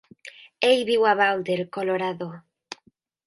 Ell 0.69 0.79
viu 0.87 1.03
a 1.09 1.11
Boulder, 1.19 1.59
Colorado. 1.77 2.29